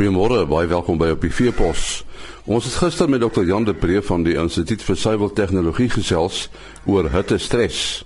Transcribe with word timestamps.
Goeiemôre, 0.00 0.46
baie 0.48 0.64
welkom 0.64 0.96
by 0.96 1.10
op 1.12 1.20
die 1.20 1.28
Veepos. 1.28 2.06
Ons 2.48 2.64
het 2.64 2.78
gister 2.80 3.10
met 3.12 3.20
Dr. 3.20 3.42
Jan 3.44 3.66
de 3.68 3.74
Pre 3.76 3.98
van 4.00 4.22
die 4.24 4.32
Instituut 4.40 4.80
vir 4.80 4.96
Suiwel 4.96 5.28
Tegnologie 5.36 5.90
gesels 5.92 6.46
oor 6.88 7.10
hittestres. 7.12 8.00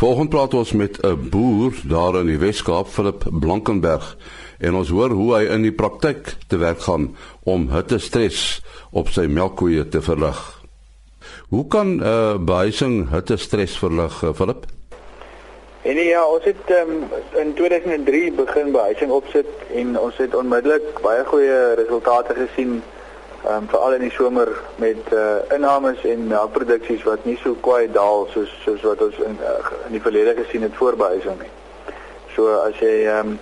Volgens 0.00 0.30
praat 0.32 0.56
ons 0.56 0.72
met 0.72 0.96
'n 1.04 1.28
boer 1.28 1.76
daar 1.84 2.20
in 2.22 2.26
die 2.32 2.38
Wes-Kaap, 2.40 2.88
Philip 2.88 3.28
Blankenberg, 3.28 4.16
en 4.60 4.74
ons 4.74 4.88
hoor 4.88 5.10
hoe 5.10 5.34
hy 5.34 5.44
in 5.44 5.62
die 5.62 5.76
praktyk 5.76 6.36
te 6.48 6.56
werk 6.56 6.80
gaan 6.88 7.14
om 7.44 7.68
hittestres 7.68 8.62
op 8.90 9.08
sy 9.08 9.26
melkkoeie 9.26 9.88
te 9.88 10.00
verlig. 10.00 10.64
Hoe 11.50 11.66
kan 11.66 11.96
'n 11.96 12.00
uh, 12.00 12.38
behuising 12.38 13.10
hittestres 13.10 13.76
verlig, 13.76 14.22
uh, 14.24 14.32
En 15.82 15.96
ja, 15.96 16.24
ons 16.26 16.44
het 16.44 16.70
um, 16.76 17.08
in 17.40 17.54
2003 17.54 18.32
begin 18.32 18.72
behuising 18.72 19.10
opsit 19.10 19.46
en 19.74 19.98
ons 19.98 20.16
het 20.16 20.34
onmiddellik 20.36 21.00
baie 21.00 21.24
goeie 21.24 21.74
resultate 21.78 22.36
gesien 22.36 22.82
um, 23.48 23.68
veral 23.68 23.96
in 23.96 24.04
die 24.04 24.12
somer 24.12 24.50
met 24.76 25.08
uh, 25.16 25.38
innames 25.56 26.04
en 26.04 26.26
melkproduksies 26.28 27.06
wat 27.08 27.24
nie 27.24 27.38
so 27.40 27.56
kwai 27.64 27.88
daal 27.92 28.26
soos 28.34 28.52
soos 28.66 28.84
wat 28.84 29.00
ons 29.08 29.22
in, 29.24 29.40
uh, 29.40 29.56
in 29.88 29.96
die 29.96 30.02
verlede 30.04 30.36
gesien 30.42 30.68
het 30.68 30.76
voor 30.76 31.00
behuising 31.00 31.40
nie. 31.40 31.50
So 32.36 32.52
as 32.60 32.76
jy 32.84 33.08
um, 33.14 33.38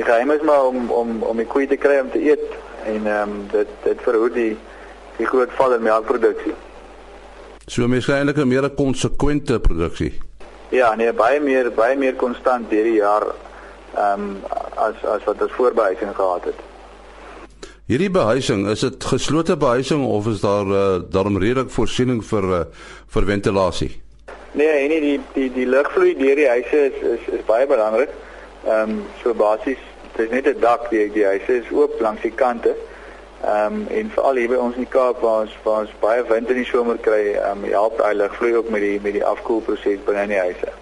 die 0.00 0.08
geheim 0.08 0.32
is 0.32 0.48
maar 0.48 0.72
om 0.72 0.88
om 0.88 1.20
om 1.28 1.44
die 1.44 1.48
koeie 1.52 1.68
te 1.68 1.76
kry 1.76 2.00
om 2.00 2.08
te 2.16 2.24
eet 2.24 2.56
en 2.88 3.06
um, 3.18 3.38
dit 3.52 3.78
dit 3.84 4.04
verhoed 4.08 4.40
die 4.40 4.52
die 5.20 5.28
groot 5.28 5.52
val 5.60 5.76
in 5.76 5.84
melkproduksie. 5.84 6.56
So 7.68 7.84
mens 7.84 8.08
kry 8.08 8.22
eintlik 8.22 8.40
'n 8.40 8.48
meer 8.48 8.70
konsekwente 8.70 9.60
produksie. 9.60 10.14
Ja, 10.72 10.94
nee, 10.96 11.12
baie 11.12 11.40
meer 11.40 11.68
baie 11.76 11.96
meer 12.00 12.14
konstant 12.16 12.70
hierdie 12.72 12.98
jaar 13.00 13.26
ehm 13.92 14.22
um, 14.22 14.36
as 14.80 15.02
as 15.04 15.24
wat 15.28 15.42
ons 15.44 15.52
voorbehuising 15.52 16.14
gehad 16.16 16.46
het. 16.48 16.62
Hierdie 17.92 18.10
behuising, 18.10 18.64
is 18.72 18.80
dit 18.80 19.04
geslote 19.04 19.56
behuising 19.56 20.06
of 20.06 20.30
is 20.32 20.40
daar 20.40 20.66
uh, 20.66 20.84
daarom 21.12 21.36
redelik 21.38 21.70
voorsiening 21.70 22.22
vir 22.24 22.48
uh, 22.58 22.62
vir 23.14 23.28
ventilasie? 23.32 23.90
Nee, 24.52 24.88
nee, 24.88 25.00
die 25.00 25.20
die 25.34 25.50
die 25.52 25.68
lugvloei 25.68 26.14
deur 26.16 26.40
die 26.40 26.48
huise 26.48 26.86
is 26.88 27.04
is 27.16 27.28
is 27.40 27.44
baie 27.50 27.66
belangrik. 27.66 28.16
Ehm 28.64 28.96
um, 28.96 29.04
so 29.22 29.34
basies, 29.34 29.84
dit 30.16 30.24
is 30.24 30.32
net 30.32 30.48
'n 30.54 30.60
dak, 30.60 30.88
die 30.90 31.10
die 31.12 31.28
huise 31.28 31.60
is 31.60 31.70
oop 31.70 32.00
langs 32.00 32.24
die 32.24 32.34
kante. 32.44 32.72
Ehm 32.72 32.91
um, 33.44 33.86
en 33.88 34.10
veral 34.14 34.36
hier 34.36 34.48
by 34.48 34.60
ons 34.62 34.76
in 34.78 34.86
die 34.86 34.92
Kaap 34.92 35.20
waar 35.22 35.46
ons 35.46 35.54
waar 35.64 35.84
ons 35.86 35.94
baie 36.00 36.22
wind 36.28 36.50
in 36.50 36.60
die 36.62 36.68
somer 36.68 36.98
kry, 37.02 37.34
ehm 37.34 37.64
um, 37.64 37.70
help 37.70 37.98
daai 37.98 38.14
lugvloei 38.14 38.54
ook 38.56 38.70
met 38.70 38.84
die 38.84 38.98
met 39.02 39.16
die 39.18 39.24
afkoelproses 39.26 40.04
binne 40.06 40.26
in 40.28 40.34
die 40.34 40.42
huise. 40.42 40.74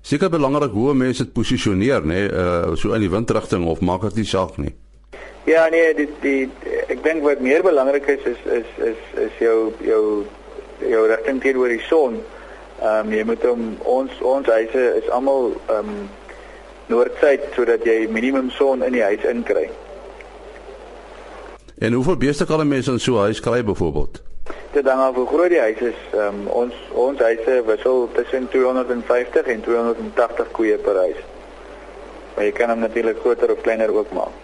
Seker 0.00 0.30
belangrik 0.32 0.72
hoe 0.72 0.94
mense 0.94 1.24
dit 1.24 1.32
posisioneer, 1.32 2.00
nê, 2.00 2.22
nee, 2.24 2.30
uh, 2.32 2.76
so 2.76 2.94
in 2.96 3.04
die 3.04 3.10
windrigting 3.12 3.66
of 3.68 3.82
maak 3.84 4.06
dit 4.08 4.22
nie 4.22 4.30
saak 4.30 4.56
nie. 4.56 4.72
Ja, 5.48 5.66
nee, 5.72 5.94
dit 5.94 6.16
die 6.24 6.48
ek 6.88 7.02
dink 7.04 7.24
wat 7.24 7.40
meer 7.44 7.62
belangrik 7.64 8.08
is 8.16 8.24
is 8.32 8.40
is 8.60 8.72
is 8.90 9.04
is 9.26 9.38
jou 9.40 9.72
jou 9.84 10.04
jou 10.80 11.02
rigting 11.12 11.42
teenoor 11.44 11.68
die 11.68 11.84
son. 11.88 12.22
Ehm 12.80 13.06
um, 13.06 13.12
jy 13.12 13.24
moet 13.28 13.44
om 13.52 13.68
ons 13.84 14.24
ons 14.24 14.48
huise 14.48 14.88
is 15.02 15.12
almal 15.12 15.52
ehm 15.68 15.92
um, 15.92 16.08
noord-suid 16.90 17.52
sodat 17.54 17.84
jy 17.86 18.08
minimum 18.10 18.50
son 18.50 18.82
in 18.82 18.96
die 18.96 19.04
huis 19.04 19.24
inkry. 19.28 19.68
En 21.80 21.92
hoeveel 21.92 22.16
beeste 22.16 22.44
kan 22.46 22.60
'n 22.60 22.68
mens 22.68 22.88
in 22.88 23.00
so 23.00 23.12
'n 23.14 23.18
huis 23.18 23.40
kry 23.40 23.64
byvoorbeeld? 23.64 24.22
Dit 24.72 24.86
hang 24.86 25.00
af 25.00 25.14
hoe 25.14 25.26
groot 25.26 25.48
die 25.48 25.60
huis 25.60 25.78
is. 25.78 26.00
Um, 26.14 26.46
ons 26.46 26.74
ons 26.92 27.18
huise 27.18 27.62
wissel 27.66 28.08
tussen 28.14 28.48
250 28.48 29.42
en 29.42 29.60
280 29.60 30.50
koeie 30.50 30.76
per 30.76 30.96
huis. 30.96 31.16
Maar 32.34 32.44
jy 32.44 32.52
kan 32.52 32.68
hom 32.68 32.78
natuurlik 32.78 33.18
groter 33.18 33.50
of 33.52 33.60
kleiner 33.60 33.94
ook 33.94 34.12
maak. 34.12 34.34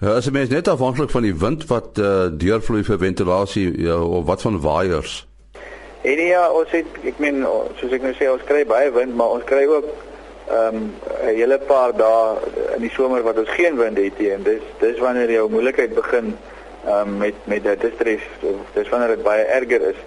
Ja, 0.00 0.14
as 0.14 0.24
jy 0.24 0.30
mens 0.32 0.48
net 0.48 0.68
afhanklik 0.68 1.10
van 1.10 1.22
die 1.22 1.34
wind 1.34 1.66
wat 1.66 1.98
uh, 1.98 2.26
deurvloei 2.32 2.84
vir 2.84 2.98
ventilasie 2.98 3.82
ja, 3.82 4.02
of 4.02 4.24
wat 4.24 4.42
van 4.42 4.60
waaiers. 4.60 5.26
En 6.00 6.18
ja, 6.18 6.50
ons 6.50 6.70
het 6.70 6.86
ek 7.04 7.18
meen 7.18 7.46
soos 7.76 7.92
ek 7.92 8.02
nou 8.02 8.14
sê 8.14 8.30
ons 8.30 8.44
kry 8.44 8.66
baie 8.66 8.90
wind, 8.90 9.14
maar 9.14 9.30
ons 9.30 9.44
kry 9.44 9.66
ook 9.66 9.86
ehm 10.48 10.76
um, 10.76 10.94
'n 11.22 11.34
hele 11.34 11.58
paar 11.58 11.96
dae 11.96 12.36
in 12.74 12.80
die 12.80 12.90
somer 12.90 13.22
wat 13.22 13.38
ons 13.38 13.48
geen 13.48 13.76
wind 13.76 13.98
het 13.98 14.18
nie 14.18 14.30
en 14.32 14.42
dis 14.42 14.62
dis 14.80 14.98
wanneer 14.98 15.30
jou 15.30 15.50
moeilikheid 15.50 15.94
begin 15.94 16.36
um, 16.88 17.16
met 17.16 17.34
met 17.44 17.64
dit 17.64 17.92
stres 17.94 18.22
dis 18.72 18.88
wanneer 18.88 19.08
dit 19.16 19.22
baie 19.22 19.42
erger 19.42 19.82
is 19.92 20.00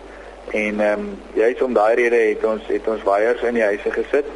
en 0.51 0.79
ehm 0.79 0.99
um, 0.99 1.19
juist 1.33 1.61
om 1.61 1.73
daai 1.73 1.95
rede 1.95 2.15
het 2.15 2.43
ons 2.43 2.67
het 2.67 2.87
ons 2.87 3.03
waiers 3.03 3.41
in 3.41 3.53
die 3.53 3.63
huise 3.63 3.91
gesit. 3.91 4.27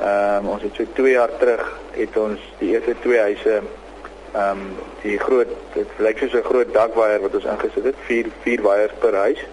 Ehm 0.00 0.44
um, 0.44 0.48
ons 0.54 0.62
het 0.62 0.74
so 0.74 0.84
2 0.92 1.12
jaar 1.12 1.36
terug 1.38 1.78
het 1.90 2.16
ons 2.16 2.40
die 2.58 2.70
eerste 2.74 2.94
twee 3.00 3.18
huise 3.18 3.60
ehm 4.32 4.50
um, 4.50 4.64
die 5.02 5.18
groot 5.18 5.52
dit 5.74 5.88
lyk 5.98 6.18
soos 6.18 6.34
'n 6.34 6.48
groot 6.50 6.72
dakwaier 6.74 7.20
wat 7.20 7.34
ons 7.34 7.44
ingesit 7.44 7.84
het, 7.84 8.02
4 8.08 8.26
4 8.42 8.62
waiers 8.62 8.92
per 8.98 9.14
huis. 9.14 9.44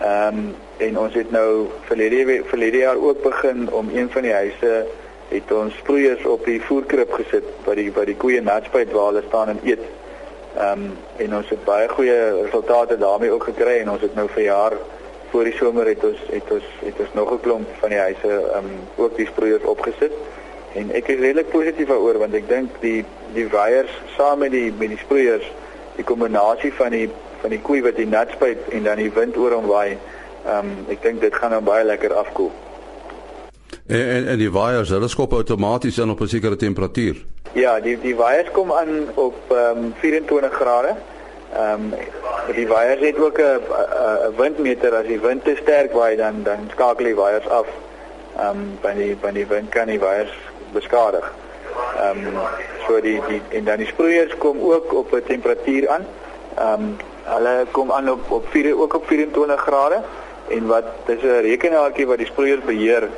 Ehm 0.00 0.38
um, 0.38 0.54
en 0.76 0.98
ons 0.98 1.14
het 1.14 1.30
nou 1.30 1.66
verlede 1.88 2.42
verlede 2.44 2.78
jaar 2.78 2.96
ook 2.96 3.22
begin 3.22 3.72
om 3.72 3.90
een 3.94 4.10
van 4.10 4.22
die 4.22 4.32
huise 4.32 4.86
het 5.28 5.52
ons 5.52 5.76
sproeiers 5.76 6.24
op 6.24 6.44
die 6.44 6.62
voerkrib 6.62 7.12
gesit 7.12 7.44
wat 7.64 7.76
die 7.76 7.92
wat 7.92 8.06
die 8.06 8.16
koeie 8.16 8.42
natspuit 8.42 8.92
waar 8.92 9.06
hulle 9.12 9.22
staan 9.28 9.48
en 9.48 9.60
eet. 9.64 9.84
Ehm 10.56 10.82
um, 10.82 10.92
en 11.16 11.36
ons 11.36 11.48
het 11.48 11.64
baie 11.64 11.88
goeie 11.88 12.42
resultate 12.42 12.96
daarmee 12.98 13.30
ook 13.30 13.44
gekry 13.44 13.80
en 13.80 13.90
ons 13.90 14.00
het 14.00 14.14
nou 14.14 14.28
vir 14.28 14.42
jaar 14.42 14.72
voor 15.30 15.44
die 15.44 15.52
somer 15.52 15.86
het 15.86 16.04
ons 16.04 16.22
het 16.30 16.50
ons 16.50 16.64
het 16.78 17.00
ons 17.04 17.12
nog 17.12 17.32
'n 17.32 17.40
klomp 17.40 17.68
van 17.80 17.88
die 17.88 17.98
huise 17.98 18.32
ehm 18.54 18.64
um, 18.64 19.04
ook 19.04 19.16
die 19.16 19.26
sproeiers 19.26 19.62
opgesit. 19.62 20.12
En 20.72 20.90
ek 20.90 21.08
is 21.08 21.20
redelik 21.20 21.50
positief 21.50 21.88
daaroor 21.88 22.18
want 22.18 22.34
ek 22.34 22.48
dink 22.48 22.80
die 22.80 23.04
die 23.34 23.48
waiers 23.48 23.92
saam 24.16 24.38
met 24.38 24.50
die 24.50 24.72
met 24.78 24.88
die 24.88 24.98
sproeiers, 24.98 25.52
die 25.96 26.04
kombinasie 26.04 26.72
van 26.72 26.90
die 26.90 27.10
van 27.40 27.50
die 27.50 27.60
koei 27.60 27.82
wat 27.82 27.96
die 27.96 28.06
natspuit 28.06 28.68
en 28.68 28.82
dan 28.82 28.96
die 28.96 29.12
wind 29.12 29.36
oor 29.36 29.52
hom 29.52 29.66
waai, 29.66 29.98
ehm 30.46 30.58
um, 30.58 30.72
ek 30.88 31.02
dink 31.02 31.20
dit 31.20 31.34
gaan 31.34 31.50
nou 31.50 31.62
baie 31.62 31.84
lekker 31.84 32.14
afkoel. 32.14 32.50
En 33.86 34.08
en, 34.08 34.26
en 34.26 34.38
die 34.38 34.50
waiers, 34.50 34.88
hulle 34.88 35.08
skop 35.08 35.32
outomaties 35.32 35.98
in 35.98 36.10
op 36.10 36.20
'n 36.20 36.26
sekere 36.26 36.56
temperatuur. 36.56 37.24
Ja, 37.52 37.80
die 37.80 37.98
die 38.00 38.16
waiers 38.16 38.50
kom 38.50 38.72
aan 38.72 39.08
op 39.14 39.34
ehm 39.48 39.84
um, 39.84 39.94
24 39.98 40.52
grade. 40.52 40.94
Ehm 41.52 41.72
um, 41.72 42.54
die 42.54 42.68
waiers 42.68 43.00
het 43.00 43.18
ook 43.18 43.38
'n 43.38 43.60
'n 44.28 44.36
windmeter 44.36 44.94
as 44.94 45.06
die 45.06 45.20
wind 45.20 45.44
te 45.44 45.56
sterk 45.62 45.92
waai 45.92 46.16
dan 46.16 46.42
dan 46.42 46.70
skakel 46.72 47.04
die 47.04 47.14
waiers 47.14 47.48
af. 47.48 47.66
Ehm 48.36 48.48
um, 48.48 48.78
by 48.80 48.92
die 48.94 49.16
by 49.16 49.32
die 49.32 49.46
wind 49.46 49.68
kan 49.68 49.86
die 49.86 50.00
waiers 50.00 50.32
beskadig. 50.72 51.32
Ehm 52.00 52.26
um, 52.26 52.38
so 52.86 53.00
die 53.00 53.20
die 53.28 53.40
en 53.48 53.64
dan 53.64 53.76
die 53.76 53.86
sproeiers 53.86 54.36
kom 54.38 54.60
ook 54.60 54.92
op 54.92 55.12
'n 55.12 55.22
temperatuur 55.26 55.88
aan. 55.88 56.06
Ehm 56.58 56.72
um, 56.72 56.96
hulle 57.22 57.66
kom 57.70 57.92
aan 57.92 58.10
op 58.10 58.30
op 58.30 58.46
4 58.48 58.80
ook 58.80 58.94
op 58.94 59.06
24 59.06 59.60
grade 59.60 60.02
en 60.48 60.66
wat 60.66 60.84
dis 61.06 61.22
'n 61.22 61.40
rekenaartjie 61.40 62.06
wat 62.06 62.18
die 62.18 62.26
sproeiers 62.26 62.64
beheer 62.64 63.08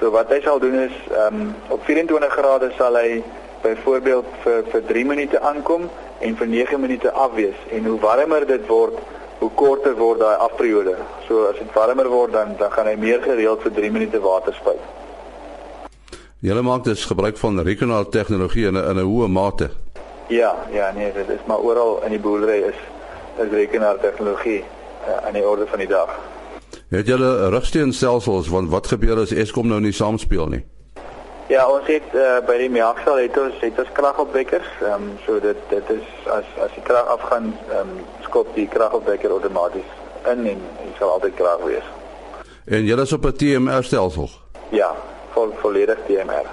So 0.00 0.08
wat 0.08 0.30
hy 0.32 0.38
sal 0.40 0.56
doen 0.62 0.78
is 0.80 0.94
ehm 1.12 1.40
um, 1.40 1.54
op 1.68 1.84
24 1.84 2.32
grade 2.32 2.70
sal 2.78 2.94
hy 2.96 3.20
byvoorbeeld 3.62 4.24
vir 4.44 4.64
vir 4.72 4.84
3 4.86 5.04
minute 5.04 5.40
aankom 5.40 5.88
en 6.18 6.36
vir 6.36 6.46
9 6.46 6.78
minute 6.80 7.12
afwees 7.12 7.56
en 7.70 7.84
hoe 7.84 7.98
warmer 8.00 8.46
dit 8.46 8.66
word, 8.66 8.98
hoe 9.38 9.50
korter 9.54 9.96
word 9.96 10.20
daai 10.20 10.36
afperiode. 10.36 10.96
So 11.28 11.46
as 11.48 11.58
dit 11.58 11.72
warmer 11.74 12.08
word 12.08 12.32
dan 12.32 12.56
dan 12.58 12.72
gaan 12.72 12.86
hy 12.86 12.96
meer 12.96 13.22
gereeld 13.22 13.62
vir 13.62 13.72
3 13.72 13.90
minute 13.90 14.20
water 14.20 14.54
spuit. 14.54 14.82
Julle 16.40 16.62
maak 16.62 16.84
dus 16.84 17.04
gebruik 17.04 17.36
van 17.36 17.60
rekenaar 17.60 18.08
tegnologie 18.08 18.66
in 18.66 18.76
'n 18.76 18.90
in 18.90 18.98
'n 18.98 19.08
hoë 19.12 19.28
mate. 19.28 19.70
Ja, 20.28 20.54
ja 20.72 20.92
nee, 20.92 21.12
dit 21.12 21.28
is 21.28 21.44
maar 21.46 21.58
oral 21.58 22.02
in 22.04 22.10
die 22.10 22.20
boerdery 22.20 22.62
is 22.72 22.80
is 23.36 23.50
rekenaar 23.50 23.98
tegnologie 24.00 24.64
uh, 25.08 25.26
aan 25.26 25.32
die 25.32 25.46
orde 25.48 25.66
van 25.66 25.78
die 25.78 25.88
dag. 25.88 26.18
Het 26.88 27.06
julle 27.06 27.48
rugsteenstelsels 27.48 28.48
want 28.48 28.70
wat 28.70 28.86
gebeur 28.86 29.18
as 29.18 29.32
Eskom 29.32 29.68
nou 29.68 29.80
nie 29.80 29.92
saamspeel 29.92 30.46
nie? 30.46 30.64
Ja, 31.50 31.64
ons 31.66 31.86
het 31.90 32.12
uh, 32.14 32.36
by 32.46 32.60
die 32.60 32.68
melkstal 32.70 33.16
het 33.18 33.34
ons 33.40 33.56
het 33.58 33.78
ons 33.82 33.88
kragopwekkers. 33.96 34.68
Ehm 34.84 35.08
um, 35.08 35.14
so 35.24 35.40
dit 35.42 35.58
dit 35.72 35.88
is 35.96 36.10
as 36.30 36.46
as 36.62 36.70
die 36.76 36.82
krag 36.86 37.08
afgaan, 37.10 37.48
ehm 37.72 37.88
um, 37.90 38.04
skop 38.22 38.52
die 38.54 38.68
kragopwekker 38.70 39.34
outomaties 39.34 39.88
in 40.30 40.46
en 40.52 40.60
dit 40.62 41.00
sal 41.00 41.10
altyd 41.16 41.34
krag 41.40 41.64
wees. 41.64 41.88
En 42.70 42.86
julle 42.86 43.02
is 43.02 43.12
op 43.12 43.26
'n 43.26 43.34
TMR 43.40 43.82
stelsel? 43.82 44.30
Ja, 44.68 44.92
vol 45.34 45.50
volledig 45.62 45.98
TMR. 46.06 46.46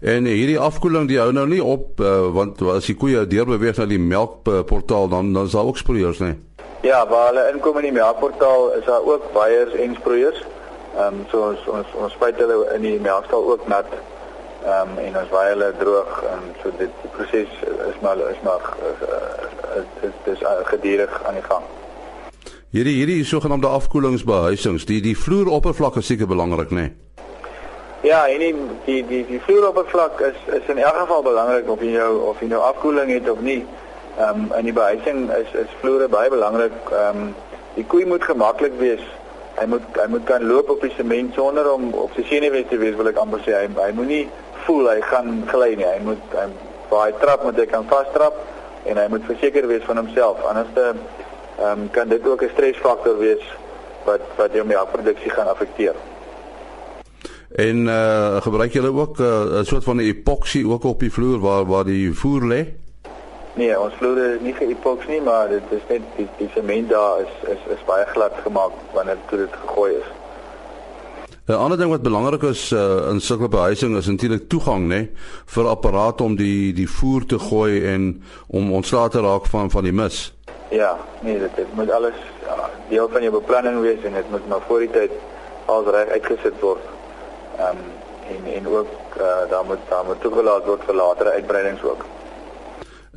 En 0.00 0.24
hierdie 0.24 0.58
afkoeling 0.58 1.08
die 1.08 1.18
hou 1.18 1.32
nou 1.32 1.48
nie 1.48 1.64
op 1.64 2.00
uh, 2.00 2.30
want 2.32 2.62
as 2.62 2.86
die 2.86 2.96
koeie 2.96 3.26
deurbeweeg 3.26 3.76
na 3.76 3.86
die 3.90 3.98
melkportaal 3.98 5.08
dan 5.08 5.32
dan 5.32 5.48
sal 5.48 5.66
ook 5.66 5.82
sproeiers 5.82 6.18
nie. 6.18 6.38
Ja, 6.82 7.08
waar 7.08 7.26
hulle 7.26 7.50
inkom 7.52 7.76
in 7.76 7.90
die 7.90 7.98
melkportaal 7.98 8.72
is 8.78 8.84
daar 8.84 9.02
ook 9.02 9.32
weiers 9.34 9.74
en 9.74 9.98
sproeiers. 9.98 10.46
Ehm 10.96 11.20
um, 11.20 11.26
so 11.30 11.42
ons 11.50 11.66
ons 11.68 11.92
ons 11.94 12.12
spuit 12.12 12.36
hulle 12.42 12.56
in 12.74 12.82
die 12.82 13.00
melkstal 13.00 13.44
ook 13.52 13.66
nat. 13.68 13.90
Ehm 14.64 14.94
um, 14.94 14.98
en 14.98 15.18
ons 15.22 15.34
waai 15.34 15.48
hulle 15.48 15.72
droog 15.78 16.22
en 16.32 16.48
so 16.62 16.72
dit 16.78 16.96
die 17.02 17.10
proses 17.16 17.60
is 17.90 18.00
maar 18.02 18.18
is 18.30 18.40
maar 18.42 18.72
uh, 18.80 19.84
dit 20.00 20.32
is 20.34 20.42
uh, 20.42 20.56
gedurig 20.72 21.22
aan 21.24 21.38
die 21.38 21.46
gang. 21.46 21.68
Hierdie 22.70 22.96
hierdie 22.98 23.24
sogenaamde 23.24 23.66
afkoelingsbehuisings, 23.66 24.84
die 24.86 25.00
die 25.02 25.16
vloeroppervlak 25.18 25.96
is 25.96 26.06
seker 26.06 26.26
belangrik, 26.26 26.70
né? 26.70 26.90
Nee? 26.90 27.10
Ja, 28.02 28.28
en 28.28 28.38
die 28.38 28.54
die 28.84 29.06
die, 29.06 29.26
die 29.26 29.40
vloeroppervlak 29.40 30.20
is 30.20 30.36
is 30.54 30.68
in 30.72 30.78
elk 30.78 30.96
geval 30.96 31.22
belangrik 31.22 31.68
of 31.68 31.82
jy 31.84 31.90
nou 31.98 32.12
of 32.30 32.40
jy 32.40 32.46
nou 32.48 32.60
afkoeling 32.64 33.10
het 33.12 33.30
of 33.30 33.40
nie. 33.44 33.64
Ehm 34.18 34.46
um, 34.46 34.52
in 34.58 34.64
die 34.70 34.72
behuising 34.72 35.26
is 35.36 35.50
is 35.52 35.74
vloere 35.80 36.08
baie 36.08 36.30
belangrik. 36.30 36.72
Ehm 36.90 37.24
um, 37.24 37.34
die 37.74 37.84
koei 37.84 38.06
moet 38.06 38.24
gemaklik 38.24 38.72
wees. 38.78 39.04
Hy 39.60 39.66
moet 39.68 39.96
hy 40.00 40.06
moet 40.08 40.24
kan 40.24 40.44
loop 40.48 40.70
op 40.72 40.80
die 40.80 40.92
sement 40.96 41.34
sonder 41.36 41.66
om 41.68 41.90
op 41.92 42.14
sy 42.16 42.24
senuwees 42.30 42.68
te 42.70 42.78
wees, 42.80 42.94
wil 42.96 43.10
ek 43.10 43.18
amper 43.20 43.42
sê. 43.44 43.52
Hy 43.58 43.68
hy 43.76 43.90
moenie 43.92 44.22
voel 44.64 44.88
hy 44.88 45.00
gaan 45.04 45.42
gly 45.50 45.74
nie. 45.76 45.84
Hy 45.84 45.98
moet 46.06 46.36
hy 46.36 46.46
baie 46.90 47.12
trap 47.20 47.44
moet 47.44 47.60
hy 47.60 47.66
kan 47.68 47.84
vastrap 47.90 48.38
en 48.88 48.96
hy 48.96 49.06
moet 49.12 49.26
verseker 49.28 49.68
wees 49.68 49.84
van 49.84 50.00
homself. 50.00 50.40
Anders 50.48 50.72
dan 50.78 51.02
ehm 51.60 51.82
um, 51.82 51.90
kan 51.92 52.08
dit 52.08 52.24
ook 52.26 52.42
'n 52.42 52.54
stresfaktor 52.54 53.18
wees 53.18 53.44
wat 54.08 54.24
wat 54.36 54.56
jou 54.56 54.64
melkproduksie 54.64 55.30
gaan 55.30 55.52
affekteer. 55.52 55.94
En 57.50 57.86
uh 57.86 58.40
gebruik 58.40 58.72
julle 58.72 58.92
ook 58.92 59.18
uh, 59.18 59.26
'n 59.26 59.58
uh, 59.60 59.64
soort 59.64 59.84
van 59.84 59.98
epoxy 59.98 60.64
ook 60.64 60.84
op 60.84 61.00
die 61.00 61.12
vloer 61.12 61.38
waar 61.38 61.66
waar 61.66 61.84
die 61.84 62.14
voer 62.14 62.42
lê? 62.42 62.79
Nee, 63.60 63.74
ons 63.76 63.92
vloer 63.98 64.18
is 64.24 64.40
nie 64.40 64.54
ge-epox 64.56 65.04
nie, 65.10 65.18
maar 65.20 65.50
dit 65.52 65.72
is 65.76 65.82
net 65.90 66.04
die 66.16 66.24
die 66.38 66.48
sement 66.54 66.88
daar 66.88 67.18
is 67.20 67.32
is 67.54 67.64
is 67.74 67.80
baie 67.84 68.06
glad 68.08 68.36
gemaak 68.44 68.76
wanneer 68.94 69.18
dit 69.28 69.56
gegooi 69.64 69.90
is. 69.98 70.06
'n 71.50 71.58
Ander 71.64 71.78
ding 71.78 71.90
wat 71.90 72.02
belangrik 72.02 72.42
is 72.42 72.62
uh, 72.72 73.10
in 73.10 73.20
sulke 73.20 73.48
behuising 73.48 73.96
is 73.96 74.06
natuurlik 74.06 74.48
toegang, 74.48 74.86
né, 74.88 75.00
vir 75.54 75.68
apparate 75.68 76.22
om 76.22 76.36
die 76.36 76.72
die 76.72 76.88
voer 76.88 77.26
te 77.26 77.38
gooi 77.38 77.84
en 77.94 78.22
om 78.48 78.72
ontslae 78.72 79.08
te 79.08 79.20
raak 79.20 79.46
van 79.46 79.70
van 79.70 79.84
die 79.84 79.92
mis. 79.92 80.32
Ja, 80.70 80.96
nee, 81.20 81.38
dit, 81.38 81.56
dit 81.56 81.74
moet 81.74 81.90
alles 81.90 82.16
ja, 82.46 82.70
deel 82.88 83.08
van 83.08 83.22
jou 83.22 83.32
beplanning 83.32 83.80
wees 83.80 84.04
en 84.04 84.14
dit 84.14 84.30
moet 84.30 84.48
maar 84.48 84.64
voor 84.68 84.78
die 84.86 84.90
tyd 84.90 85.12
als 85.66 85.86
reg 85.86 86.08
uitgesit 86.08 86.60
word. 86.60 86.84
Ehm 87.58 87.76
um, 87.76 87.84
en 88.30 88.54
en 88.54 88.68
ook 88.68 88.88
uh, 89.18 89.50
daar 89.50 89.64
moet 89.64 89.84
daar 89.88 90.04
moet 90.04 90.20
toegelaat 90.20 90.64
word 90.64 90.84
vir 90.86 90.94
latere 90.94 91.30
uitbreidings 91.30 91.82
ook. 91.82 92.04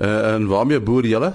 Uh, 0.01 0.33
en 0.33 0.47
waarmee 0.47 0.79
boer 0.81 1.05
julle? 1.05 1.33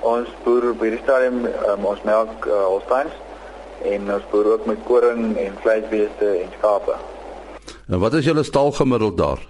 Ons 0.00 0.28
boer 0.42 0.72
by 0.74 0.88
die 0.90 0.98
stadium 1.04 1.44
um, 1.46 1.84
ons 1.86 2.02
melk 2.02 2.46
uh, 2.48 2.64
Holsteins 2.66 3.14
en 3.86 4.10
ons 4.10 4.26
boer 4.32 4.48
ook 4.56 4.66
met 4.66 4.82
koring 4.88 5.36
en 5.38 5.54
vleisbeeste 5.62 6.32
en 6.40 6.50
skape. 6.58 6.96
En 7.86 8.02
wat 8.02 8.18
is 8.18 8.26
julle 8.26 8.42
stal 8.42 8.72
gemiddeld 8.74 9.16
daar? 9.18 9.46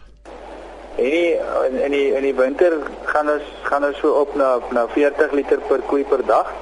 En 1.01 1.09
die, 1.09 1.33
in 1.71 1.81
in 1.87 1.97
die 1.97 2.07
in 2.19 2.29
die 2.29 2.35
winter 2.37 2.77
gaan 3.09 3.33
ons 3.33 3.49
gaan 3.71 3.89
ons 3.89 3.99
so 4.05 4.13
op 4.21 4.37
na 4.37 4.59
na 4.77 4.85
40 4.93 5.33
liter 5.33 5.65
per 5.73 5.81
koei 5.89 6.05
per 6.05 6.27
dag. 6.27 6.53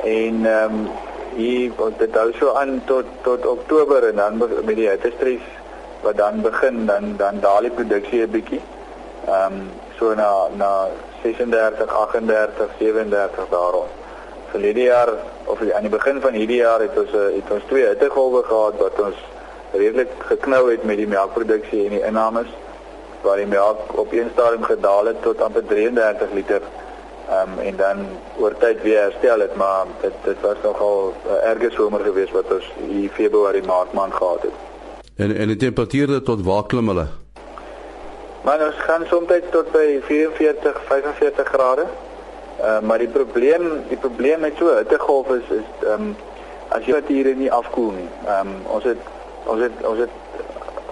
En 0.00 0.46
ehm 0.48 0.80
um, 0.80 0.90
hier 1.36 1.72
dit 1.98 2.14
hou 2.16 2.28
so 2.40 2.54
aan 2.56 2.78
tot 2.88 3.04
tot 3.22 3.46
Oktober 3.46 4.08
en 4.08 4.16
dan 4.16 4.38
met 4.40 4.76
die 4.76 4.88
hittestres 4.88 5.44
wat 6.02 6.16
dan 6.16 6.40
begin 6.40 6.86
dan 6.86 7.16
dan 7.20 7.40
daal 7.40 7.68
die 7.68 7.76
produksie 7.80 8.24
'n 8.24 8.30
bietjie. 8.30 8.62
Ehm 9.28 9.52
um, 9.52 9.83
so 9.98 10.14
na 10.14 10.48
na 10.56 10.70
36, 11.22 11.88
38, 11.88 12.68
37 12.78 13.48
daaroor. 13.50 13.88
Verlede 14.50 14.80
jaar 14.80 15.10
of 15.44 15.60
aan 15.60 15.86
die 15.86 15.90
begin 15.90 16.20
van 16.20 16.32
hierdie 16.32 16.60
jaar 16.62 16.80
het 16.80 16.98
ons 16.98 17.10
het 17.12 17.50
ons 17.50 17.64
twee 17.68 17.86
hittegolwe 17.86 18.42
gehad 18.42 18.78
wat 18.78 19.00
ons 19.00 19.24
redelik 19.72 20.10
geknou 20.28 20.70
het 20.70 20.84
met 20.84 20.96
die 20.96 21.10
melkproduksie 21.10 21.84
en 21.84 21.96
die 21.98 22.06
innames 22.06 22.50
waar 23.22 23.36
die 23.36 23.50
melk 23.50 23.98
op 23.98 24.12
een 24.12 24.30
stadium 24.32 24.62
gedaal 24.62 25.06
het 25.06 25.22
tot 25.22 25.40
amper 25.40 25.66
33 25.66 26.32
liter 26.32 26.62
Ehm 27.28 27.52
um, 27.52 27.58
en 27.58 27.76
dan 27.76 27.96
oor 28.36 28.52
tyd 28.58 28.82
weer 28.82 29.00
herstel 29.00 29.40
het, 29.40 29.56
maar 29.56 29.86
dit 30.00 30.12
dit 30.24 30.40
was 30.40 30.56
nogal 30.62 31.12
'n 31.12 31.28
uh, 31.28 31.50
erge 31.50 31.70
somer 31.70 32.00
geweest 32.00 32.32
wat 32.32 32.52
ons 32.52 32.72
hier 32.88 33.10
Februarie 33.10 33.62
maand 33.62 33.92
maand 33.92 34.14
gehad 34.14 34.42
het. 34.42 34.56
En 35.16 35.36
en 35.36 35.46
die 35.46 35.56
temperature 35.56 36.22
tot 36.22 36.42
waar 36.42 36.66
klim 36.66 36.88
hulle? 36.88 37.06
Maar 38.44 38.66
ons 38.66 38.74
gaan 38.76 39.04
soms 39.08 39.30
tot 39.50 39.70
by 39.72 40.00
44, 40.04 40.80
45 40.86 41.48
grade. 41.48 41.86
Ehm 42.60 42.68
uh, 42.68 42.80
maar 42.80 42.98
die 42.98 43.08
probleem, 43.08 43.64
die 43.88 43.96
probleem 43.96 44.40
met 44.40 44.52
so 44.58 44.76
hittegolf 44.76 45.28
is 45.28 45.48
is 45.48 45.70
ehm 45.82 45.92
um, 45.92 46.16
as 46.68 46.84
jy 46.84 47.00
dit 47.00 47.08
hier 47.08 47.36
nie 47.36 47.52
afkoel 47.52 47.90
nie. 47.90 48.08
Ehm 48.26 48.48
um, 48.48 48.52
ons 48.76 48.84
het 48.84 49.00
ons 49.44 49.60
het 49.60 49.86
ons 49.92 49.98
het 49.98 50.10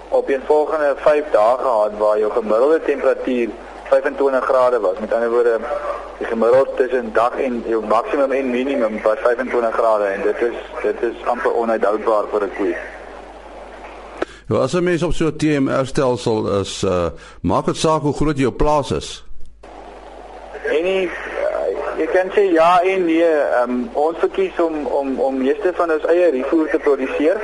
op 0.09 0.27
'n 0.29 0.41
volgende 0.45 0.93
5 0.95 1.29
dae 1.31 1.57
gehad 1.57 1.91
waar 1.97 2.19
jou 2.19 2.31
gemiddelde 2.31 2.81
temperatuur 2.81 3.49
25 3.83 4.45
grade 4.45 4.79
was. 4.79 4.97
Met 4.99 5.13
ander 5.13 5.29
woorde, 5.29 5.59
die 6.17 6.27
gemiddeld 6.27 6.77
tussen 6.77 7.13
dag 7.13 7.39
en 7.39 7.63
jou 7.67 7.85
maksimum 7.85 8.31
en 8.31 8.49
minimum 8.49 9.01
was 9.01 9.19
25 9.19 9.73
grade 9.73 10.03
en 10.03 10.21
dit 10.21 10.41
is 10.41 10.57
dit 10.81 11.01
is 11.01 11.25
amper 11.25 11.53
onuithoudbaar 11.53 12.23
vir 12.31 12.43
'n 12.43 12.53
koe. 12.57 12.75
Ja, 14.53 14.59
as 14.59 14.73
'n 14.73 14.83
mens 14.83 15.03
op 15.03 15.13
so 15.13 15.25
'n 15.25 15.35
TMR 15.35 15.85
stelsel 15.85 16.59
is, 16.59 16.83
uh 16.83 17.05
maak 17.41 17.65
dit 17.65 17.77
saak 17.77 18.01
hoe 18.01 18.13
groot 18.13 18.37
jou 18.37 18.51
plaas 18.51 18.91
is. 18.91 19.25
En 20.63 20.83
nie, 20.83 21.05
uh, 21.05 21.97
jy 21.97 22.05
kan 22.05 22.29
sê 22.35 22.51
ja 22.53 22.81
en 22.81 23.05
nee, 23.05 23.31
um, 23.63 23.89
ons 23.93 24.17
verkies 24.17 24.59
om 24.59 24.85
om 24.85 25.19
om 25.19 25.37
meeste 25.37 25.71
van 25.73 25.91
ons 25.91 26.05
eie 26.05 26.29
rifoer 26.31 26.69
te 26.69 26.79
produseer. 26.79 27.37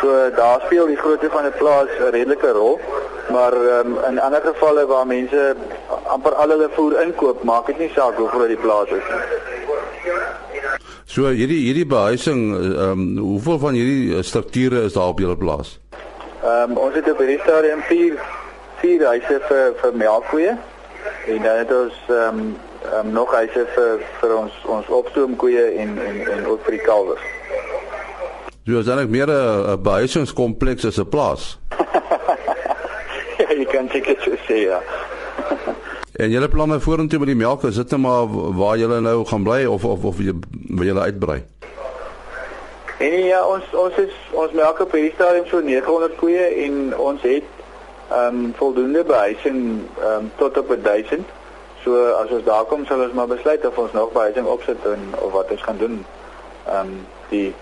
So 0.00 0.30
daar 0.36 0.62
speel 0.64 0.86
die 0.86 0.96
grootte 0.96 1.28
van 1.30 1.44
'n 1.44 1.58
plaas 1.58 1.88
'n 1.98 2.10
redelike 2.10 2.50
rol 2.50 2.80
maar 3.30 3.54
um, 3.78 3.98
in 4.10 4.20
ander 4.20 4.42
gevalle 4.44 4.86
waar 4.86 5.06
mense 5.06 5.56
amper 6.06 6.34
al 6.34 6.48
hulle 6.48 6.68
voer 6.72 7.02
inkoop, 7.02 7.42
maak 7.42 7.66
dit 7.66 7.78
nie 7.78 7.90
saak 7.94 8.14
hoe 8.16 8.28
groot 8.28 8.48
die 8.48 8.56
plaas 8.56 8.88
is 8.88 9.06
nie. 9.10 9.22
So 11.04 11.22
hierdie 11.22 11.62
hierdie 11.66 11.86
behuising, 11.86 12.54
ehm 12.56 12.90
um, 12.90 13.18
hoeveel 13.18 13.58
van 13.58 13.74
hierdie 13.74 14.22
strukture 14.22 14.82
is 14.82 14.92
daar 14.92 15.08
op 15.08 15.18
julle 15.18 15.36
plaas? 15.36 15.81
Ehm 16.42 16.70
um, 16.70 16.76
ons 16.76 16.94
het 16.94 17.06
op 17.10 17.18
hierdie 17.22 17.38
stadium 17.40 17.80
4 17.86 18.14
4 18.80 19.02
huise 19.06 19.36
vir 19.48 19.74
vir 19.78 19.92
melkkoeie 19.94 20.54
en 21.30 21.44
dan 21.44 21.60
het 21.60 21.70
ons 21.76 22.00
ehm 22.08 22.40
um, 22.40 22.40
um, 22.98 23.12
nog 23.14 23.34
huise 23.34 23.62
vir 23.76 24.02
vir 24.18 24.34
ons 24.36 24.56
ons 24.76 24.88
opstoomkoeie 24.98 25.68
en 25.84 25.92
en 26.06 26.18
en 26.32 26.42
ook 26.46 26.64
vir 26.66 26.76
die 26.78 26.82
kalwers. 26.88 27.28
Jy 28.66 28.80
is 28.80 28.90
eintlik 28.90 29.14
meer 29.14 29.30
'n 29.30 29.78
behuisingskompleks 29.86 30.90
as 30.90 30.98
'n 30.98 31.08
plaas. 31.14 31.46
jy 33.58 33.64
kan 33.70 33.88
seker 33.94 34.18
so 34.26 34.34
sê 34.48 34.66
ja. 34.66 34.82
en 36.22 36.30
julle 36.30 36.48
planne 36.48 36.80
vorentoe 36.80 37.18
met 37.18 37.30
die 37.36 37.42
melk, 37.46 37.70
is 37.70 37.78
dit 37.78 37.90
net 37.90 38.00
maar 38.00 38.26
waar 38.58 38.76
julle 38.78 39.00
nou 39.00 39.24
gaan 39.24 39.46
bly 39.46 39.64
of 39.64 39.84
of 39.84 40.04
of 40.04 40.16
wil 40.18 40.86
julle 40.90 41.06
uitbrei? 41.06 41.44
En 43.02 43.24
ja, 43.24 43.40
ons 43.46 43.64
ons 43.74 43.96
is 43.98 44.14
ons 44.30 44.52
melk 44.54 44.80
op 44.84 44.92
hierdie 44.94 45.14
stadium 45.16 45.46
so 45.50 45.60
900 45.66 46.14
koeie 46.20 46.44
en 46.66 46.76
ons 47.02 47.22
het 47.26 47.48
ehm 48.12 48.36
um, 48.38 48.52
voldoende 48.58 49.02
behuising 49.08 49.58
ehm 49.98 50.12
um, 50.12 50.30
tot 50.38 50.58
op 50.58 50.70
1000. 50.84 51.32
So 51.82 52.04
as 52.20 52.30
ons 52.30 52.44
daar 52.46 52.68
kom 52.70 52.84
sal 52.86 53.02
ons 53.02 53.16
maar 53.18 53.26
besluit 53.26 53.66
of 53.66 53.78
ons 53.78 53.92
nog 53.92 54.12
behuising 54.12 54.46
opsit 54.46 54.86
en 54.86 55.08
of 55.18 55.32
wat 55.32 55.50
ons 55.50 55.62
gaan 55.66 55.80
doen. 55.82 56.04
Ehm 56.66 56.78
um, 56.78 56.92
die 57.30 57.54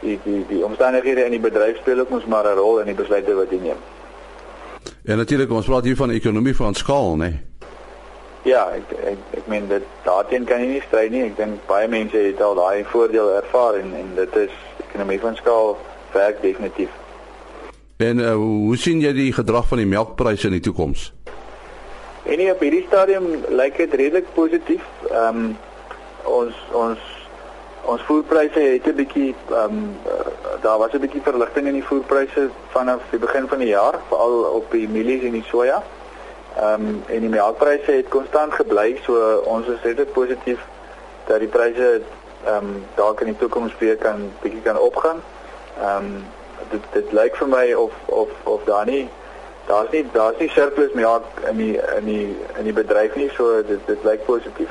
die 0.00 0.18
die 0.24 0.40
die 0.48 0.64
omstandighede 0.64 1.24
in 1.24 1.36
die 1.36 1.44
bedryf 1.46 1.78
speel 1.78 2.00
ook 2.02 2.10
ons 2.18 2.26
maar 2.26 2.50
'n 2.50 2.58
rol 2.58 2.80
in 2.80 2.90
die 2.90 3.00
besluite 3.02 3.34
wat 3.34 3.50
jy 3.50 3.60
neem. 3.62 3.80
En 5.04 5.16
natuurlik 5.16 5.50
ons 5.50 5.66
praat 5.66 5.84
hier 5.84 5.96
van 5.96 6.10
ekonomie 6.10 6.56
van 6.56 6.74
skaal, 6.74 7.16
né? 7.16 7.30
Nee? 7.30 7.44
Ja, 8.42 8.70
ek 8.72 8.92
ek 9.04 9.18
ek 9.30 9.46
meen 9.46 9.68
dit 9.68 9.82
daarteen 10.04 10.44
kan 10.44 10.60
jy 10.60 10.66
nie 10.66 10.82
stry 10.86 11.08
nie. 11.08 11.22
Ek 11.22 11.36
dink 11.36 11.66
baie 11.66 11.88
mense 11.88 12.16
het 12.16 12.42
al 12.42 12.54
daai 12.54 12.84
voordeel 12.84 13.30
ervaar 13.34 13.74
en 13.74 13.94
en 13.94 14.14
dit 14.14 14.36
is 14.36 14.50
ekonomie 14.88 15.20
van 15.20 15.36
skaal 15.36 15.76
werk 16.12 16.42
definitief. 16.42 16.90
En 17.98 18.18
uh, 18.18 18.34
hoe 18.34 18.76
sien 18.76 19.00
jy 19.00 19.12
die 19.12 19.32
gedrag 19.32 19.66
van 19.68 19.80
die 19.82 19.86
melkpryse 19.86 20.46
in 20.46 20.58
die 20.58 20.62
toekoms? 20.62 21.12
En 22.28 22.38
nie 22.38 22.50
op 22.52 22.60
hierdie 22.60 22.84
stadium 22.86 23.26
lyk 23.48 23.76
dit 23.80 23.94
redelik 23.94 24.28
positief. 24.34 24.84
Ehm 25.10 25.40
um, 25.44 25.56
ons 26.28 26.54
ons 26.76 27.04
ons 27.88 28.02
voerpryse 28.04 28.60
het 28.60 28.86
'n 28.86 28.94
bietjie 28.94 29.34
ehm 29.50 29.78
um, 29.78 29.96
daar 30.62 30.78
was 30.78 30.92
'n 30.92 31.00
bietjie 31.00 31.22
verligting 31.22 31.66
in 31.66 31.78
die 31.80 31.88
voerpryse 31.90 32.50
vanaf 32.74 33.00
die 33.10 33.18
begin 33.18 33.48
van 33.48 33.58
die 33.58 33.72
jaar, 33.72 33.98
veral 34.08 34.42
op 34.60 34.70
die 34.70 34.88
mielies 34.88 35.22
en 35.22 35.32
die 35.32 35.48
soja. 35.50 35.82
Ehm 36.56 36.86
um, 36.86 37.02
en 37.06 37.20
die 37.20 37.34
melkpryse 37.34 37.90
het 37.90 38.08
konstant 38.08 38.52
gebly, 38.52 39.00
so 39.02 39.42
ons 39.44 39.66
is 39.66 39.82
redelik 39.82 40.12
positief 40.12 40.60
dat 41.26 41.38
die 41.38 41.48
pryse 41.48 42.02
ehm 42.44 42.56
um, 42.56 42.84
dalk 42.94 43.20
in 43.20 43.26
die 43.26 43.36
toekoms 43.36 43.72
weer 43.78 43.96
kan 43.96 44.30
bietjie 44.42 44.62
kan 44.62 44.78
opgaan. 44.78 45.22
Ehm 45.80 46.04
um, 46.04 46.24
dit 46.70 46.82
dit 46.92 47.12
lyk 47.12 47.36
vir 47.36 47.48
my 47.48 47.72
of 47.72 47.92
of 48.06 48.28
of 48.44 48.64
daar 48.64 48.86
nie 48.86 49.08
daar's 49.66 49.90
nie 49.90 50.04
daar's 50.12 50.38
nie 50.38 50.48
surplus 50.48 50.92
melk 50.92 51.24
in 51.50 51.56
die 51.56 51.74
in 51.96 52.04
die 52.04 52.36
in 52.58 52.64
die 52.64 52.72
bedryf 52.72 53.14
nie, 53.14 53.30
so 53.36 53.62
dit 53.62 53.80
dit 53.86 54.04
lyk 54.04 54.24
positief. 54.26 54.70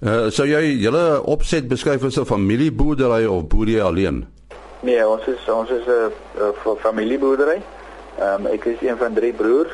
Uh, 0.00 0.30
sou 0.32 0.46
jy 0.48 0.62
julle 0.80 1.22
opset 1.28 1.68
beskryf 1.68 2.04
as 2.04 2.16
'n 2.16 2.24
familieboerdery 2.24 3.26
of 3.26 3.46
boer 3.48 3.68
jy 3.68 3.80
alleen? 3.80 4.26
Nee, 4.80 5.08
ons 5.08 5.26
is 5.26 5.48
ons 5.48 5.70
is 5.70 5.86
'n 5.86 6.76
familieboerdery. 6.80 7.62
Ehm 8.18 8.46
um, 8.46 8.52
ek 8.52 8.64
is 8.64 8.80
een 8.80 8.96
van 8.96 9.14
drie 9.14 9.32
broers 9.32 9.72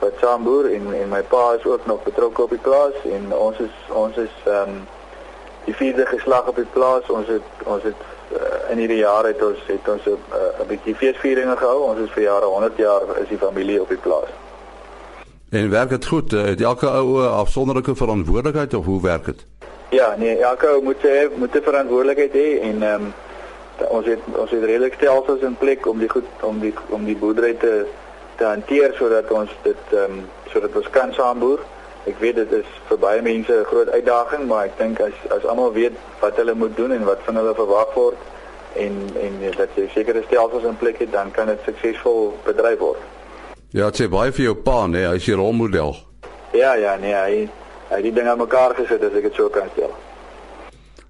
wat 0.00 0.12
saam 0.20 0.42
boer 0.44 0.72
en 0.72 0.92
en 0.94 1.08
my 1.08 1.22
pa 1.22 1.54
is 1.58 1.64
ook 1.64 1.86
nog 1.86 2.02
betrokke 2.02 2.42
op 2.42 2.50
die 2.50 2.58
plaas 2.58 2.96
en 3.04 3.32
ons 3.36 3.58
is 3.58 3.76
ons 3.88 4.16
is 4.16 4.34
ehm 4.44 4.68
um, 4.68 4.86
die 5.64 5.74
vierde 5.74 6.06
geslag 6.06 6.46
op 6.46 6.56
die 6.56 6.70
plaas. 6.72 7.10
Ons 7.10 7.26
het 7.26 7.64
ons 7.64 7.82
het 7.82 8.00
uh, 8.32 8.70
in 8.70 8.78
hierdie 8.78 9.02
jaar 9.02 9.24
het 9.24 9.42
ons 9.42 9.58
het 9.66 9.88
ons 9.88 10.06
'n 10.06 10.18
uh, 10.32 10.60
'n 10.62 10.66
bietjie 10.66 10.94
feesvieringe 10.94 11.56
gehou. 11.56 11.78
Ons 11.90 12.00
is 12.00 12.10
vir 12.10 12.22
jare 12.22 12.44
100 12.44 12.76
jaar 12.76 13.02
is 13.22 13.28
die 13.28 13.38
familie 13.38 13.80
op 13.80 13.88
die 13.88 14.02
plaas. 14.06 14.30
En 15.50 15.70
werk 15.70 15.88
dit 15.88 16.06
goed? 16.06 16.30
Het 16.30 16.60
elke 16.60 16.86
ou 16.86 17.22
'n 17.22 17.32
afsonderlike 17.32 17.94
verantwoordelikheid 17.94 18.74
of 18.74 18.84
hoe 18.84 19.02
werk 19.02 19.24
dit? 19.24 19.46
Ja, 19.88 20.14
nee, 20.18 20.38
elke 20.38 20.66
ou 20.66 20.82
moet 20.82 20.96
sê 20.96 21.30
moet 21.36 21.54
'n 21.54 21.62
verantwoordelikheid 21.62 22.32
hê 22.32 22.60
en 22.60 22.82
ehm 22.82 23.02
um, 23.02 23.14
ons 23.88 24.06
het 24.06 24.18
ons 24.36 24.50
het 24.50 24.64
redelik 24.64 24.94
stelsels 24.94 25.40
in 25.40 25.56
plek 25.56 25.86
om 25.86 25.98
die 25.98 26.08
goed 26.08 26.24
om 26.40 26.60
die 26.60 26.74
om 26.88 27.04
die 27.04 27.16
boerdery 27.16 27.54
te 27.54 27.86
te 28.36 28.44
hanteer 28.44 28.94
sodat 28.94 29.30
ons 29.30 29.50
dit 29.62 29.82
ehm 29.90 30.02
um, 30.02 30.24
sodat 30.52 30.76
ons 30.76 30.90
kan 30.90 31.12
saamboer. 31.12 31.60
Ek 32.04 32.18
weet 32.20 32.36
dit 32.36 32.52
is 32.52 32.68
vir 32.88 32.98
baie 33.00 33.22
mense 33.22 33.52
'n 33.52 33.64
groot 33.64 33.90
uitdaging, 33.90 34.46
maar 34.46 34.64
ek 34.64 34.78
dink 34.78 35.00
as 35.00 35.16
as 35.30 35.44
almal 35.44 35.72
weet 35.72 35.92
wat 36.20 36.36
hulle 36.36 36.54
moet 36.54 36.76
doen 36.76 36.92
en 36.92 37.04
wat 37.04 37.20
van 37.24 37.36
hulle 37.36 37.54
verwag 37.54 37.94
word 37.94 38.18
en 38.76 38.94
en 39.20 39.40
dat 39.56 39.68
jy 39.74 39.88
sekere 39.94 40.22
stelsels 40.26 40.64
in 40.64 40.76
plek 40.76 40.98
het, 40.98 41.12
dan 41.12 41.30
kan 41.30 41.46
dit 41.46 41.60
suksesvol 41.64 42.34
bedryf 42.44 42.78
word. 42.78 43.00
Ja, 43.70 43.90
dit 43.90 44.00
sê 44.00 44.08
baie 44.08 44.32
vir 44.32 44.44
jou 44.44 44.54
pa, 44.54 44.86
nee, 44.86 45.06
hy 45.06 45.16
is 45.16 45.24
die 45.24 45.34
rolmodel. 45.34 45.96
Ja, 46.52 46.74
ja, 46.74 46.96
nee, 46.96 47.14
hy 47.14 47.48
hy 47.88 47.96
het 47.96 48.02
die 48.02 48.12
ding 48.12 48.28
aan 48.28 48.38
mekaar 48.38 48.74
gesit 48.74 49.02
as 49.02 49.14
ek 49.14 49.22
dit 49.22 49.34
so 49.34 49.48
kan 49.48 49.70
stel. 49.72 49.94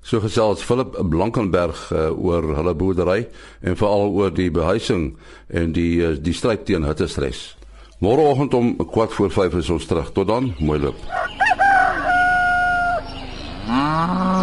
So 0.04 0.20
gesels 0.20 0.62
Philip 0.62 0.98
Blankenberg 1.10 1.90
uh, 1.92 2.10
oor 2.12 2.44
hulle 2.54 2.74
boerdery 2.76 3.22
en 3.64 3.76
veral 3.76 4.10
oor 4.12 4.32
die 4.34 4.50
behuising 4.52 5.14
en 5.48 5.72
die 5.72 6.02
uh, 6.04 6.10
die 6.20 6.34
stryd 6.36 6.66
teen 6.68 6.84
hittestres. 6.84 7.54
Môreoggend 7.98 8.54
om 8.54 8.74
4 8.76 9.08
voor 9.08 9.30
5 9.30 9.54
is 9.54 9.70
ons 9.70 9.86
terug. 9.86 10.12
Tot 10.12 10.26
dan, 10.26 10.54
mooi 10.58 10.80
loop. 10.80 10.96
Ah. 13.68 14.33